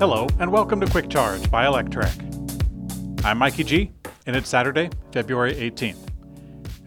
[0.00, 3.22] Hello, and welcome to Quick Charge by Electrek.
[3.22, 3.92] I'm Mikey G,
[4.24, 6.08] and it's Saturday, February 18th.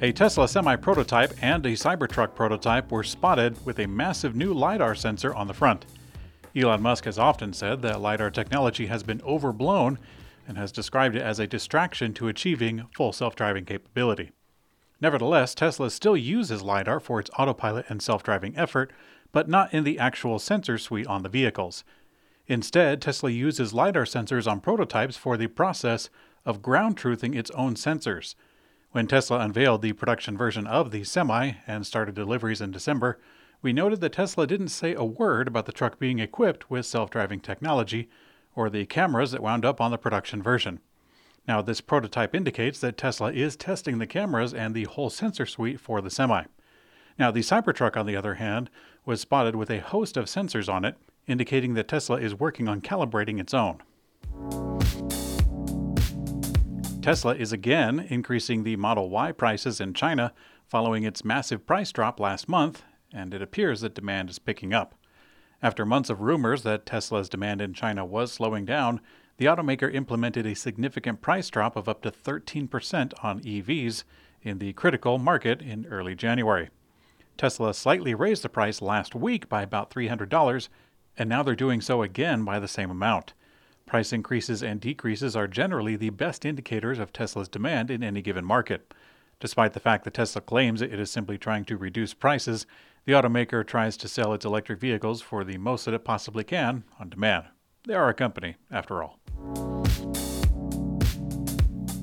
[0.02, 4.96] A Tesla semi prototype and a Cybertruck prototype were spotted with a massive new LiDAR
[4.96, 5.86] sensor on the front.
[6.56, 10.00] Elon Musk has often said that LiDAR technology has been overblown
[10.48, 14.32] and has described it as a distraction to achieving full self driving capability.
[15.00, 18.92] Nevertheless, Tesla still uses LiDAR for its autopilot and self driving effort,
[19.32, 21.84] but not in the actual sensor suite on the vehicles.
[22.48, 26.10] Instead, Tesla uses LiDAR sensors on prototypes for the process
[26.46, 28.36] of ground truthing its own sensors.
[28.92, 33.20] When Tesla unveiled the production version of the Semi and started deliveries in December,
[33.62, 37.10] we noted that Tesla didn't say a word about the truck being equipped with self
[37.10, 38.10] driving technology
[38.56, 40.80] or the cameras that wound up on the production version.
[41.48, 45.80] Now, this prototype indicates that Tesla is testing the cameras and the whole sensor suite
[45.80, 46.44] for the Semi.
[47.18, 48.70] Now, the Cybertruck, on the other hand,
[49.06, 52.82] was spotted with a host of sensors on it, indicating that Tesla is working on
[52.82, 53.82] calibrating its own.
[57.02, 60.34] Tesla is again increasing the Model Y prices in China
[60.68, 64.96] following its massive price drop last month, and it appears that demand is picking up.
[65.62, 69.02] After months of rumors that Tesla's demand in China was slowing down,
[69.38, 74.04] the automaker implemented a significant price drop of up to 13% on EVs
[74.42, 76.70] in the critical market in early January.
[77.38, 80.70] Tesla slightly raised the price last week by about $300,
[81.18, 83.34] and now they're doing so again by the same amount.
[83.86, 88.46] Price increases and decreases are generally the best indicators of Tesla's demand in any given
[88.46, 88.94] market.
[89.40, 92.66] Despite the fact that Tesla claims it is simply trying to reduce prices,
[93.06, 96.86] the automaker tries to sell its electric vehicles for the most that it possibly can
[97.00, 97.46] on demand.
[97.86, 99.20] They are a company, after all.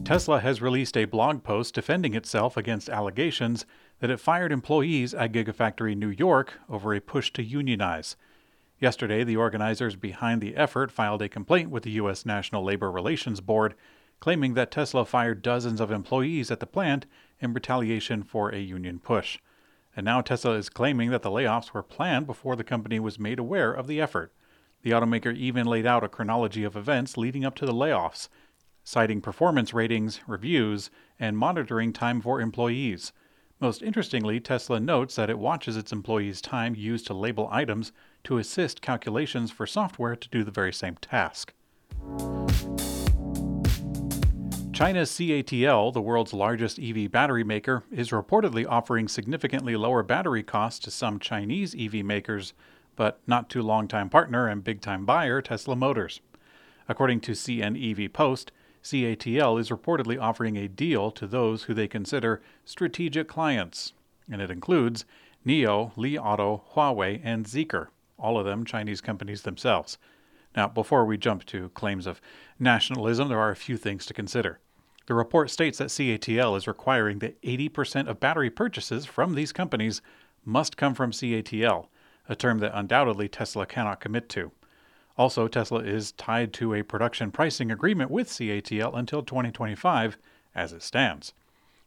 [0.04, 3.64] Tesla has released a blog post defending itself against allegations
[4.00, 8.16] that it fired employees at Gigafactory New York over a push to unionize.
[8.80, 12.24] Yesterday, the organizers behind the effort filed a complaint with the U.S.
[12.24, 13.74] National Labor Relations Board,
[14.20, 17.04] claiming that Tesla fired dozens of employees at the plant
[17.40, 19.38] in retaliation for a union push.
[19.94, 23.38] And now Tesla is claiming that the layoffs were planned before the company was made
[23.38, 24.32] aware of the effort.
[24.82, 28.28] The automaker even laid out a chronology of events leading up to the layoffs,
[28.82, 33.12] citing performance ratings, reviews, and monitoring time for employees.
[33.60, 37.92] Most interestingly, Tesla notes that it watches its employees' time used to label items
[38.24, 41.52] to assist calculations for software to do the very same task.
[44.72, 50.80] China's CATL, the world's largest EV battery maker, is reportedly offering significantly lower battery costs
[50.80, 52.54] to some Chinese EV makers,
[52.96, 56.22] but not to longtime partner and big time buyer Tesla Motors.
[56.88, 58.52] According to CNEV Post,
[58.82, 63.92] CATL is reportedly offering a deal to those who they consider strategic clients,
[64.30, 65.04] and it includes
[65.46, 69.98] NIO, Li Auto, Huawei, and Zeekr, all of them Chinese companies themselves.
[70.56, 72.20] Now, before we jump to claims of
[72.58, 74.60] nationalism, there are a few things to consider.
[75.06, 80.02] The report states that CATL is requiring that 80% of battery purchases from these companies
[80.44, 81.88] must come from CATL,
[82.28, 84.52] a term that undoubtedly Tesla cannot commit to.
[85.20, 90.16] Also, Tesla is tied to a production pricing agreement with CATL until 2025
[90.54, 91.34] as it stands.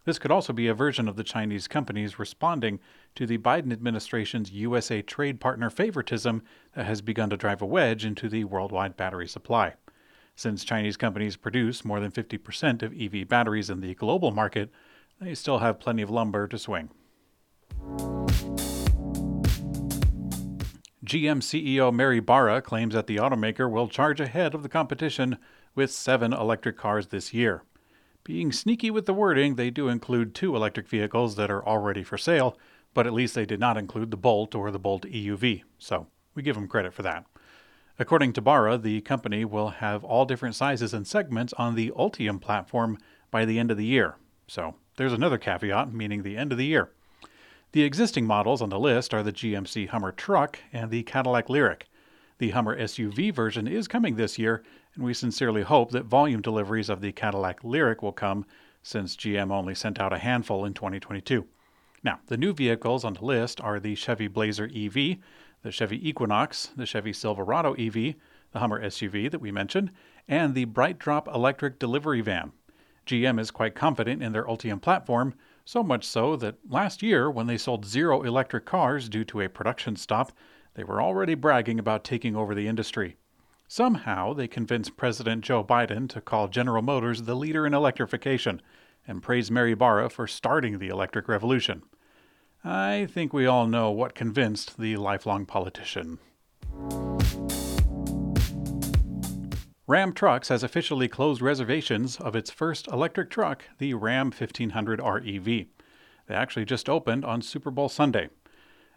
[0.06, 2.80] This could also be a version of the Chinese companies responding
[3.16, 6.44] to the Biden administration's USA trade partner favoritism
[6.76, 9.74] that has begun to drive a wedge into the worldwide battery supply.
[10.36, 14.70] Since Chinese companies produce more than 50% of EV batteries in the global market,
[15.20, 16.92] they still have plenty of lumber to swing.
[21.04, 25.38] GM CEO Mary Barra claims that the automaker will charge ahead of the competition
[25.76, 27.64] with seven electric cars this year.
[28.24, 32.18] Being sneaky with the wording, they do include two electric vehicles that are already for
[32.18, 32.58] sale,
[32.94, 36.42] but at least they did not include the Bolt or the Bolt EUV, so we
[36.42, 37.26] give them credit for that.
[38.00, 42.40] According to Barra, the company will have all different sizes and segments on the Ultium
[42.40, 42.98] platform
[43.30, 44.16] by the end of the year.
[44.48, 46.92] So there's another caveat, meaning the end of the year.
[47.74, 51.82] The existing models on the list are the GMC Hummer truck and the Cadillac Lyriq.
[52.38, 54.62] The Hummer SUV version is coming this year,
[54.94, 58.46] and we sincerely hope that volume deliveries of the Cadillac Lyriq will come,
[58.84, 61.48] since GM only sent out a handful in 2022.
[62.04, 65.18] Now, the new vehicles on the list are the Chevy Blazer EV,
[65.64, 68.14] the Chevy Equinox, the Chevy Silverado EV,
[68.52, 69.90] the Hummer SUV that we mentioned,
[70.28, 72.52] and the BrightDrop electric delivery van.
[73.08, 75.34] GM is quite confident in their Ultium platform,
[75.66, 79.50] so much so that last year, when they sold zero electric cars due to a
[79.50, 80.32] production stop,
[80.76, 83.16] they were already bragging about taking over the industry.
[83.68, 88.62] Somehow, they convinced President Joe Biden to call General Motors the leader in electrification
[89.08, 91.84] and praise Mary Barra for starting the electric revolution.
[92.64, 96.20] I think we all know what convinced the lifelong politician.
[99.86, 105.46] Ram Trucks has officially closed reservations of its first electric truck, the Ram 1500 REV.
[105.46, 108.30] They actually just opened on Super Bowl Sunday.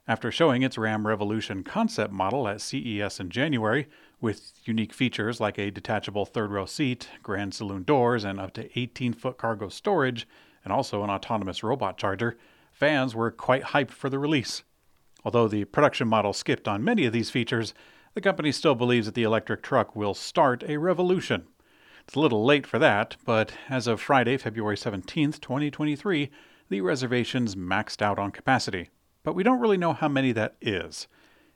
[0.06, 3.88] After showing its Ram Revolution concept model at CES in January,
[4.20, 8.78] with unique features like a detachable third row seat, grand saloon doors, and up to
[8.78, 10.28] 18 foot cargo storage,
[10.62, 12.36] and also an autonomous robot charger,
[12.70, 14.62] fans were quite hyped for the release.
[15.24, 17.74] Although the production model skipped on many of these features,
[18.16, 21.44] the company still believes that the electric truck will start a revolution.
[22.06, 26.30] It's a little late for that, but as of Friday, February 17, 2023,
[26.70, 28.88] the reservations maxed out on capacity.
[29.22, 31.08] But we don't really know how many that is.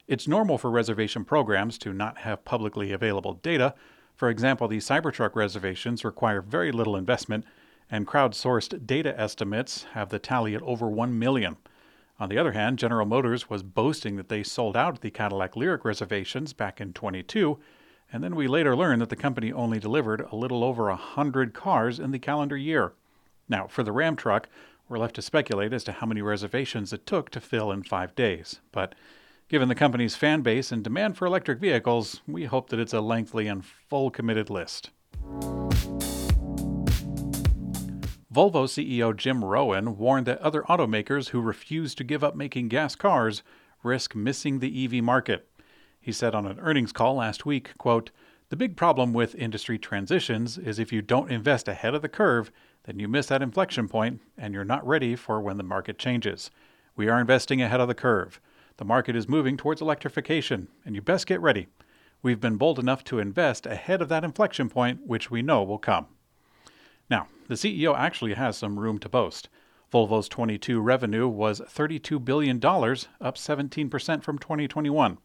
[0.06, 3.74] It's normal for reservation programs to not have publicly available data.
[4.14, 7.46] For example, the Cybertruck reservations require very little investment,
[7.90, 11.56] and crowdsourced data estimates have the tally at over 1 million.
[12.20, 15.84] On the other hand, General Motors was boasting that they sold out the Cadillac Lyriq
[15.84, 17.58] reservations back in 22,
[18.12, 21.98] and then we later learned that the company only delivered a little over 100 cars
[21.98, 22.92] in the calendar year.
[23.48, 24.50] Now, for the Ram truck,
[24.86, 28.14] we're left to speculate as to how many reservations it took to fill in five
[28.14, 28.60] days.
[28.70, 28.94] But
[29.48, 33.00] given the company's fan base and demand for electric vehicles, we hope that it's a
[33.00, 34.90] lengthy and full committed list.
[38.32, 42.94] Volvo CEO Jim Rowan warned that other automakers who refuse to give up making gas
[42.94, 43.42] cars
[43.82, 45.48] risk missing the EV market.
[46.00, 48.12] He said on an earnings call last week, quote,
[48.48, 52.52] "The big problem with industry transitions is if you don't invest ahead of the curve,
[52.84, 56.52] then you miss that inflection point and you're not ready for when the market changes.
[56.94, 58.40] We are investing ahead of the curve.
[58.76, 61.66] The market is moving towards electrification, and you best get ready.
[62.22, 65.78] We've been bold enough to invest ahead of that inflection point, which we know will
[65.78, 66.06] come."
[67.10, 69.48] Now, the CEO actually has some room to boast.
[69.92, 75.18] Volvo's 22 revenue was $32 billion, up 17% from 2021.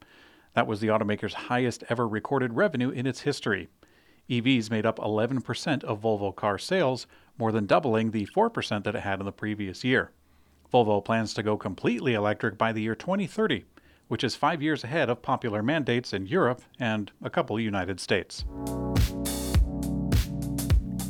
[0.56, 3.68] That was the automaker's highest ever recorded revenue in its history.
[4.28, 7.06] EVs made up 11% of Volvo car sales,
[7.38, 10.12] more than doubling the 4% that it had in the previous year.
[10.74, 13.66] Volvo plans to go completely electric by the year 2030,
[14.08, 18.46] which is five years ahead of popular mandates in Europe and a couple United States.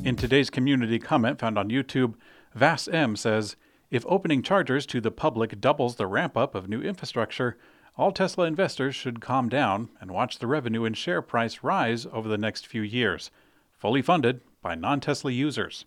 [0.06, 2.14] In today's community comment found on YouTube,
[2.54, 3.56] Vass M says,
[3.90, 7.58] If opening chargers to the public doubles the ramp up of new infrastructure,
[7.98, 12.30] all Tesla investors should calm down and watch the revenue and share price rise over
[12.30, 13.32] the next few years,
[13.72, 15.86] fully funded by non Tesla users.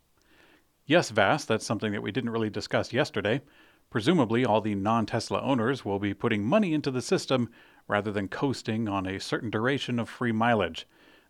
[0.84, 3.40] Yes, Vass, that's something that we didn't really discuss yesterday.
[3.88, 7.50] Presumably, all the non Tesla owners will be putting money into the system
[7.86, 10.88] rather than coasting on a certain duration of free mileage.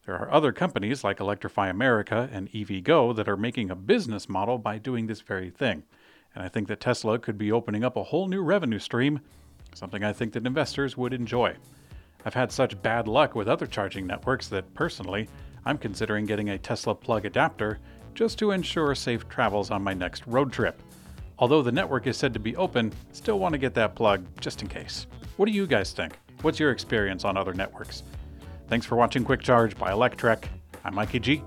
[0.09, 4.57] There are other companies like Electrify America and EVgo that are making a business model
[4.57, 5.83] by doing this very thing.
[6.35, 9.21] And I think that Tesla could be opening up a whole new revenue stream,
[9.75, 11.57] something I think that investors would enjoy.
[12.25, 15.29] I've had such bad luck with other charging networks that personally,
[15.67, 17.79] I'm considering getting a Tesla plug adapter
[18.15, 20.81] just to ensure safe travels on my next road trip.
[21.39, 24.63] Although the network is said to be open, still want to get that plug just
[24.63, 25.07] in case.
[25.37, 26.19] What do you guys think?
[26.41, 28.05] What's your experience on other networks?
[28.69, 30.45] Thanks for watching Quick Charge by Electrek.
[30.85, 31.43] I'm Mikey G,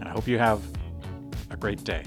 [0.00, 0.60] and I hope you have
[1.50, 2.02] a great day.